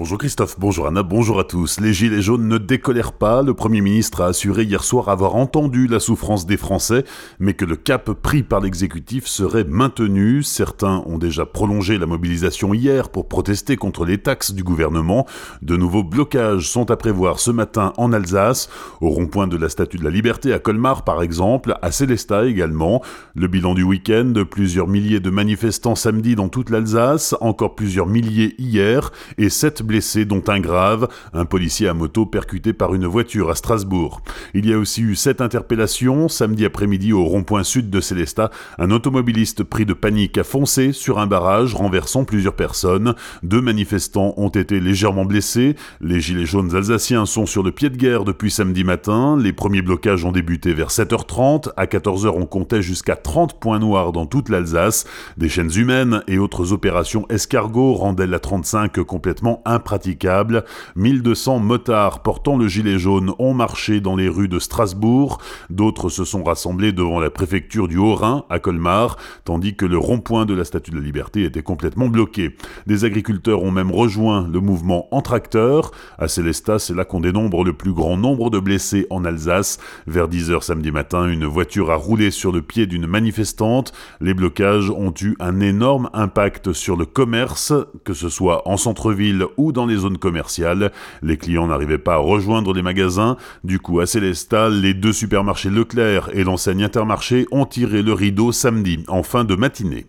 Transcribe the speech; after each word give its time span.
Bonjour 0.00 0.16
Christophe, 0.16 0.56
bonjour 0.58 0.86
Anna, 0.86 1.02
bonjour 1.02 1.38
à 1.38 1.44
tous. 1.44 1.78
Les 1.78 1.92
Gilets 1.92 2.22
jaunes 2.22 2.48
ne 2.48 2.56
décolèrent 2.56 3.12
pas. 3.12 3.42
Le 3.42 3.52
Premier 3.52 3.82
ministre 3.82 4.22
a 4.22 4.28
assuré 4.28 4.62
hier 4.62 4.82
soir 4.82 5.10
avoir 5.10 5.36
entendu 5.36 5.88
la 5.88 6.00
souffrance 6.00 6.46
des 6.46 6.56
Français, 6.56 7.04
mais 7.38 7.52
que 7.52 7.66
le 7.66 7.76
cap 7.76 8.10
pris 8.12 8.42
par 8.42 8.60
l'exécutif 8.60 9.26
serait 9.26 9.64
maintenu. 9.64 10.42
Certains 10.42 11.02
ont 11.04 11.18
déjà 11.18 11.44
prolongé 11.44 11.98
la 11.98 12.06
mobilisation 12.06 12.72
hier 12.72 13.10
pour 13.10 13.28
protester 13.28 13.76
contre 13.76 14.06
les 14.06 14.16
taxes 14.16 14.54
du 14.54 14.64
gouvernement. 14.64 15.26
De 15.60 15.76
nouveaux 15.76 16.02
blocages 16.02 16.66
sont 16.66 16.90
à 16.90 16.96
prévoir 16.96 17.38
ce 17.38 17.50
matin 17.50 17.92
en 17.98 18.14
Alsace, 18.14 18.70
au 19.02 19.10
rond-point 19.10 19.48
de 19.48 19.58
la 19.58 19.68
Statue 19.68 19.98
de 19.98 20.04
la 20.04 20.10
Liberté 20.10 20.54
à 20.54 20.58
Colmar 20.60 21.04
par 21.04 21.22
exemple, 21.22 21.74
à 21.82 21.92
Célestat 21.92 22.46
également. 22.46 23.02
Le 23.34 23.48
bilan 23.48 23.74
du 23.74 23.82
week-end, 23.82 24.32
plusieurs 24.50 24.88
milliers 24.88 25.20
de 25.20 25.28
manifestants 25.28 25.94
samedi 25.94 26.36
dans 26.36 26.48
toute 26.48 26.70
l'Alsace, 26.70 27.34
encore 27.42 27.74
plusieurs 27.74 28.06
milliers 28.06 28.54
hier, 28.56 29.12
et 29.36 29.50
sept 29.50 29.82
blessés, 29.90 30.24
dont 30.24 30.42
un 30.46 30.60
grave, 30.60 31.08
un 31.32 31.44
policier 31.44 31.88
à 31.88 31.94
moto 31.94 32.24
percuté 32.24 32.72
par 32.72 32.94
une 32.94 33.06
voiture 33.06 33.50
à 33.50 33.56
Strasbourg. 33.56 34.22
Il 34.54 34.68
y 34.68 34.72
a 34.72 34.78
aussi 34.78 35.02
eu 35.02 35.16
sept 35.16 35.40
interpellations. 35.40 36.28
Samedi 36.28 36.64
après-midi, 36.64 37.12
au 37.12 37.24
rond-point 37.24 37.64
sud 37.64 37.90
de 37.90 38.00
Célestat, 38.00 38.50
un 38.78 38.92
automobiliste 38.92 39.64
pris 39.64 39.86
de 39.86 39.92
panique 39.92 40.38
a 40.38 40.44
foncé 40.44 40.92
sur 40.92 41.18
un 41.18 41.26
barrage, 41.26 41.74
renversant 41.74 42.22
plusieurs 42.22 42.54
personnes. 42.54 43.14
Deux 43.42 43.60
manifestants 43.60 44.32
ont 44.36 44.48
été 44.50 44.78
légèrement 44.78 45.24
blessés. 45.24 45.74
Les 46.00 46.20
gilets 46.20 46.46
jaunes 46.46 46.76
alsaciens 46.76 47.26
sont 47.26 47.46
sur 47.46 47.64
le 47.64 47.72
pied 47.72 47.90
de 47.90 47.96
guerre 47.96 48.22
depuis 48.22 48.52
samedi 48.52 48.84
matin. 48.84 49.36
Les 49.36 49.52
premiers 49.52 49.82
blocages 49.82 50.24
ont 50.24 50.30
débuté 50.30 50.72
vers 50.72 50.90
7h30. 50.90 51.70
À 51.76 51.86
14h, 51.86 52.28
on 52.28 52.46
comptait 52.46 52.82
jusqu'à 52.82 53.16
30 53.16 53.58
points 53.58 53.80
noirs 53.80 54.12
dans 54.12 54.26
toute 54.26 54.50
l'Alsace. 54.50 55.04
Des 55.36 55.48
chaînes 55.48 55.74
humaines 55.74 56.22
et 56.28 56.38
autres 56.38 56.72
opérations 56.72 57.26
escargots 57.28 57.94
rendaient 57.94 58.28
la 58.28 58.38
35 58.38 59.00
complètement 59.02 59.62
impraticable. 59.80 60.64
1200 60.96 61.58
motards 61.58 62.22
portant 62.22 62.58
le 62.58 62.68
gilet 62.68 62.98
jaune 62.98 63.32
ont 63.38 63.54
marché 63.54 64.00
dans 64.00 64.14
les 64.14 64.28
rues 64.28 64.48
de 64.48 64.58
Strasbourg, 64.58 65.38
d'autres 65.70 66.10
se 66.10 66.24
sont 66.24 66.44
rassemblés 66.44 66.92
devant 66.92 67.18
la 67.18 67.30
préfecture 67.30 67.88
du 67.88 67.96
Haut-Rhin, 67.96 68.44
à 68.50 68.58
Colmar, 68.58 69.16
tandis 69.44 69.74
que 69.74 69.86
le 69.86 69.96
rond-point 69.96 70.44
de 70.44 70.52
la 70.52 70.64
Statue 70.64 70.90
de 70.90 70.96
la 70.96 71.02
Liberté 71.02 71.44
était 71.44 71.62
complètement 71.62 72.08
bloqué. 72.08 72.56
Des 72.86 73.04
agriculteurs 73.06 73.62
ont 73.62 73.70
même 73.70 73.90
rejoint 73.90 74.46
le 74.52 74.60
mouvement 74.60 75.08
en 75.14 75.22
tracteur. 75.22 75.92
À 76.18 76.28
Célestat, 76.28 76.78
c'est 76.78 76.94
là 76.94 77.06
qu'on 77.06 77.20
dénombre 77.20 77.64
le 77.64 77.72
plus 77.72 77.92
grand 77.92 78.18
nombre 78.18 78.50
de 78.50 78.58
blessés 78.58 79.06
en 79.08 79.24
Alsace. 79.24 79.78
Vers 80.06 80.28
10h 80.28 80.62
samedi 80.62 80.90
matin, 80.90 81.26
une 81.26 81.46
voiture 81.46 81.90
a 81.90 81.96
roulé 81.96 82.30
sur 82.30 82.52
le 82.52 82.60
pied 82.60 82.86
d'une 82.86 83.06
manifestante. 83.06 83.92
Les 84.20 84.34
blocages 84.34 84.90
ont 84.90 85.14
eu 85.22 85.36
un 85.40 85.60
énorme 85.60 86.10
impact 86.12 86.72
sur 86.74 86.96
le 86.96 87.06
commerce, 87.06 87.72
que 88.04 88.12
ce 88.12 88.28
soit 88.28 88.68
en 88.68 88.76
centre-ville 88.76 89.46
dans 89.72 89.86
les 89.86 89.96
zones 89.96 90.18
commerciales. 90.18 90.92
Les 91.22 91.36
clients 91.36 91.66
n'arrivaient 91.66 91.98
pas 91.98 92.14
à 92.14 92.18
rejoindre 92.18 92.72
les 92.72 92.82
magasins. 92.82 93.36
Du 93.64 93.78
coup, 93.78 94.00
à 94.00 94.06
Célestal, 94.06 94.80
les 94.80 94.94
deux 94.94 95.12
supermarchés 95.12 95.70
Leclerc 95.70 96.30
et 96.32 96.44
l'enseigne 96.44 96.84
Intermarché 96.84 97.46
ont 97.50 97.66
tiré 97.66 98.02
le 98.02 98.12
rideau 98.12 98.52
samedi, 98.52 99.04
en 99.08 99.22
fin 99.22 99.44
de 99.44 99.54
matinée. 99.54 100.06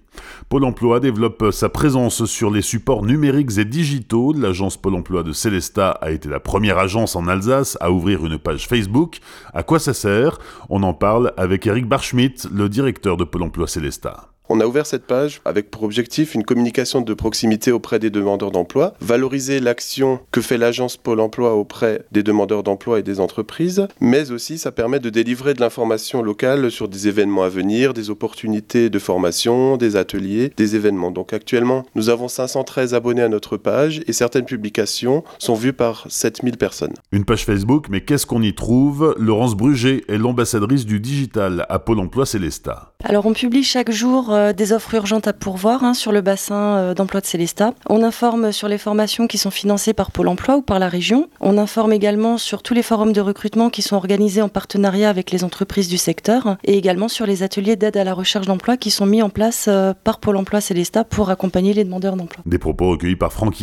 Pôle 0.49 0.65
emploi 0.65 0.99
développe 0.99 1.51
sa 1.51 1.69
présence 1.69 2.25
sur 2.25 2.51
les 2.51 2.61
supports 2.61 3.03
numériques 3.03 3.57
et 3.57 3.65
digitaux. 3.65 4.33
L'agence 4.33 4.77
Pôle 4.77 4.95
emploi 4.95 5.23
de 5.23 5.31
Célestat 5.31 5.91
a 5.91 6.11
été 6.11 6.27
la 6.29 6.39
première 6.39 6.77
agence 6.77 7.15
en 7.15 7.27
Alsace 7.27 7.77
à 7.79 7.91
ouvrir 7.91 8.25
une 8.25 8.37
page 8.37 8.67
Facebook. 8.67 9.19
À 9.53 9.63
quoi 9.63 9.79
ça 9.79 9.93
sert? 9.93 10.39
On 10.69 10.83
en 10.83 10.93
parle 10.93 11.33
avec 11.37 11.67
Eric 11.67 11.87
Barschmidt, 11.87 12.47
le 12.53 12.69
directeur 12.69 13.17
de 13.17 13.23
Pôle 13.23 13.43
emploi 13.43 13.67
Célestat. 13.67 14.30
On 14.53 14.59
a 14.59 14.65
ouvert 14.65 14.85
cette 14.85 15.05
page 15.05 15.39
avec 15.45 15.71
pour 15.71 15.83
objectif 15.83 16.35
une 16.35 16.43
communication 16.43 16.99
de 16.99 17.13
proximité 17.13 17.71
auprès 17.71 17.99
des 17.99 18.09
demandeurs 18.09 18.51
d'emploi, 18.51 18.95
valoriser 18.99 19.61
l'action 19.61 20.19
que 20.29 20.41
fait 20.41 20.57
l'agence 20.57 20.97
Pôle 20.97 21.21
emploi 21.21 21.55
auprès 21.55 22.03
des 22.11 22.21
demandeurs 22.21 22.61
d'emploi 22.61 22.99
et 22.99 23.01
des 23.01 23.21
entreprises, 23.21 23.87
mais 24.01 24.29
aussi 24.29 24.57
ça 24.57 24.73
permet 24.73 24.99
de 24.99 25.09
délivrer 25.09 25.53
de 25.53 25.61
l'information 25.61 26.21
locale 26.21 26.69
sur 26.69 26.89
des 26.89 27.07
événements 27.07 27.43
à 27.43 27.47
venir, 27.47 27.93
des 27.93 28.09
opportunités 28.09 28.89
de 28.89 28.99
formation, 28.99 29.77
des 29.77 29.95
ateliers, 29.95 30.51
des 30.57 30.75
événements. 30.75 31.11
Donc 31.11 31.31
actuellement, 31.31 31.85
nous 31.95 32.09
avons 32.09 32.27
513 32.27 32.93
abonnés 32.93 33.21
à 33.21 33.29
notre 33.29 33.55
page 33.55 34.01
et 34.05 34.11
certaines 34.11 34.43
publications 34.43 35.23
sont 35.39 35.55
vues 35.55 35.71
par 35.71 36.07
7000 36.09 36.57
personnes. 36.57 36.95
Une 37.13 37.23
page 37.23 37.45
Facebook, 37.45 37.87
mais 37.89 38.01
qu'est-ce 38.01 38.25
qu'on 38.25 38.41
y 38.41 38.53
trouve? 38.53 39.15
Laurence 39.17 39.55
Bruget 39.55 40.03
est 40.09 40.17
l'ambassadrice 40.17 40.85
du 40.85 40.99
digital 40.99 41.65
à 41.69 41.79
Pôle 41.79 42.01
emploi 42.01 42.25
Célestat. 42.25 42.90
Alors 43.03 43.25
on 43.25 43.33
publie 43.33 43.63
chaque 43.63 43.91
jour 43.91 44.31
euh, 44.31 44.53
des 44.53 44.73
offres 44.73 44.93
urgentes 44.93 45.27
à 45.27 45.33
pourvoir 45.33 45.83
hein, 45.83 45.93
sur 45.95 46.11
le 46.11 46.21
bassin 46.21 46.77
euh, 46.77 46.93
d'emploi 46.93 47.19
de 47.19 47.25
Célestat. 47.25 47.73
On 47.89 48.03
informe 48.03 48.51
sur 48.51 48.67
les 48.67 48.77
formations 48.77 49.25
qui 49.25 49.39
sont 49.39 49.49
financées 49.49 49.93
par 49.93 50.11
Pôle 50.11 50.27
emploi 50.27 50.57
ou 50.57 50.61
par 50.61 50.77
la 50.77 50.87
région. 50.87 51.27
On 51.39 51.57
informe 51.57 51.93
également 51.93 52.37
sur 52.37 52.61
tous 52.61 52.75
les 52.75 52.83
forums 52.83 53.11
de 53.11 53.21
recrutement 53.21 53.69
qui 53.69 53.81
sont 53.81 53.95
organisés 53.95 54.41
en 54.43 54.49
partenariat 54.49 55.09
avec 55.09 55.31
les 55.31 55.43
entreprises 55.43 55.87
du 55.87 55.97
secteur 55.97 56.57
et 56.63 56.77
également 56.77 57.07
sur 57.07 57.25
les 57.25 57.41
ateliers 57.41 57.75
d'aide 57.75 57.97
à 57.97 58.03
la 58.03 58.13
recherche 58.13 58.45
d'emploi 58.45 58.77
qui 58.77 58.91
sont 58.91 59.07
mis 59.07 59.23
en 59.23 59.29
place 59.29 59.65
euh, 59.67 59.93
par 60.03 60.19
Pôle 60.19 60.37
emploi 60.37 60.61
Célestat 60.61 61.03
pour 61.03 61.31
accompagner 61.31 61.73
les 61.73 61.83
demandeurs 61.83 62.15
d'emploi. 62.15 62.43
Des 62.45 62.59
propos 62.59 62.91
recueillis 62.91 63.15
par 63.15 63.33
Franck 63.33 63.55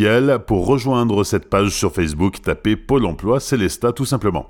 Pour 0.46 0.66
rejoindre 0.66 1.22
cette 1.22 1.48
page 1.48 1.70
sur 1.70 1.92
Facebook, 1.92 2.42
tapez 2.42 2.74
Pôle 2.74 3.06
emploi 3.06 3.38
Célestat 3.38 3.92
tout 3.92 4.04
simplement. 4.04 4.46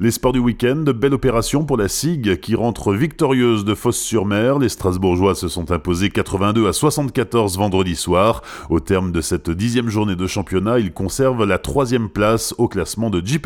Les 0.00 0.10
sports 0.10 0.32
du 0.32 0.40
week-end, 0.40 0.84
belle 0.94 1.14
opération 1.14 1.64
pour 1.64 1.76
la 1.76 1.86
SIG 1.86 2.40
qui 2.40 2.56
rentre 2.56 2.92
victorieuse 2.92 3.64
de 3.64 3.74
Fosse-sur-Mer. 3.74 4.31
Les 4.32 4.70
Strasbourgeois 4.70 5.34
se 5.34 5.48
sont 5.48 5.72
imposé 5.72 6.08
82 6.08 6.66
à 6.66 6.72
74 6.72 7.58
vendredi 7.58 7.94
soir. 7.94 8.40
Au 8.70 8.80
terme 8.80 9.12
de 9.12 9.20
cette 9.20 9.50
dixième 9.50 9.90
journée 9.90 10.16
de 10.16 10.26
championnat, 10.26 10.78
il 10.78 10.92
conserve 10.94 11.44
la 11.44 11.58
troisième 11.58 12.08
place 12.08 12.54
au 12.56 12.66
classement 12.66 13.10
de 13.10 13.20
Jeep. 13.24 13.42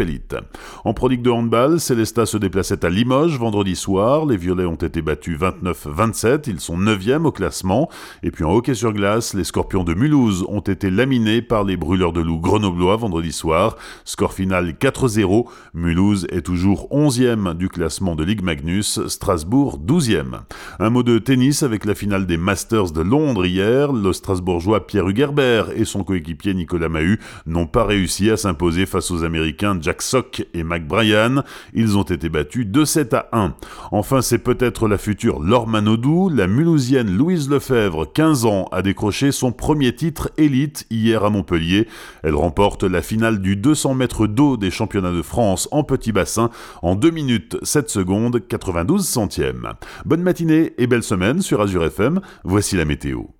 En 0.84 0.94
Pro 0.94 1.08
de 1.08 1.30
handball, 1.30 1.80
Célesta 1.80 2.24
se 2.24 2.36
déplaçait 2.36 2.84
à 2.84 2.88
Limoges 2.88 3.38
vendredi 3.38 3.74
soir. 3.74 4.26
Les 4.26 4.36
Violets 4.36 4.66
ont 4.66 4.74
été 4.76 5.02
battus 5.02 5.38
29-27. 5.40 6.44
Ils 6.46 6.60
sont 6.60 6.78
9e 6.78 7.24
au 7.24 7.32
classement. 7.32 7.88
Et 8.22 8.30
puis 8.30 8.44
en 8.44 8.52
hockey 8.52 8.74
sur 8.74 8.92
glace, 8.92 9.34
les 9.34 9.44
Scorpions 9.44 9.82
de 9.82 9.94
Mulhouse 9.94 10.44
ont 10.48 10.60
été 10.60 10.90
laminés 10.90 11.42
par 11.42 11.64
les 11.64 11.76
Brûleurs 11.76 12.12
de 12.12 12.20
loup 12.20 12.38
grenoblois 12.38 12.96
vendredi 12.96 13.32
soir. 13.32 13.76
Score 14.04 14.34
final 14.34 14.72
4-0. 14.72 15.46
Mulhouse 15.74 16.26
est 16.30 16.42
toujours 16.42 16.88
11e 16.90 17.54
du 17.54 17.68
classement 17.68 18.14
de 18.14 18.22
Ligue 18.22 18.42
Magnus. 18.42 19.00
Strasbourg 19.08 19.80
12e. 19.84 20.42
Un 20.78 20.90
mot 20.90 21.02
de 21.02 21.18
tennis 21.18 21.62
avec 21.62 21.86
la 21.86 21.94
finale 21.94 22.26
des 22.26 22.36
Masters 22.36 22.90
de 22.90 23.00
Londres 23.00 23.46
hier, 23.46 23.94
le 23.94 24.12
Strasbourgeois 24.12 24.86
Pierre 24.86 25.08
Hugerbert 25.08 25.70
et 25.74 25.86
son 25.86 26.04
coéquipier 26.04 26.52
Nicolas 26.52 26.90
Mahut 26.90 27.18
n'ont 27.46 27.66
pas 27.66 27.84
réussi 27.84 28.30
à 28.30 28.36
s'imposer 28.36 28.84
face 28.84 29.10
aux 29.10 29.24
Américains 29.24 29.78
Jack 29.80 30.02
Sock 30.02 30.46
et 30.52 30.64
Mac 30.64 30.86
Bryan. 30.86 31.44
Ils 31.72 31.96
ont 31.96 32.02
été 32.02 32.28
battus 32.28 32.66
2-7 32.66 33.14
à 33.14 33.28
1. 33.32 33.54
Enfin, 33.90 34.20
c'est 34.20 34.36
peut-être 34.36 34.86
la 34.86 34.98
future 34.98 35.40
Laure 35.40 35.66
Manodou, 35.66 36.28
la 36.28 36.46
Mulhousienne 36.46 37.16
Louise 37.16 37.48
Lefebvre, 37.48 38.12
15 38.12 38.44
ans, 38.44 38.68
a 38.70 38.82
décroché 38.82 39.32
son 39.32 39.52
premier 39.52 39.94
titre 39.94 40.30
élite 40.36 40.86
hier 40.90 41.24
à 41.24 41.30
Montpellier. 41.30 41.88
Elle 42.22 42.34
remporte 42.34 42.82
la 42.82 43.00
finale 43.00 43.40
du 43.40 43.56
200 43.56 43.94
mètres 43.94 44.26
d'eau 44.26 44.58
des 44.58 44.70
championnats 44.70 45.12
de 45.12 45.22
France 45.22 45.68
en 45.70 45.84
petit 45.84 46.12
bassin 46.12 46.50
en 46.82 46.96
2 46.96 47.10
minutes 47.10 47.56
7 47.62 47.88
secondes 47.88 48.46
92 48.46 49.06
centièmes. 49.06 49.68
Bonne 50.04 50.22
matinée 50.22 50.65
et 50.78 50.86
belle 50.86 51.02
semaine 51.02 51.42
sur 51.42 51.60
Azure 51.60 51.84
FM 51.84 52.20
voici 52.44 52.76
la 52.76 52.84
météo. 52.84 53.35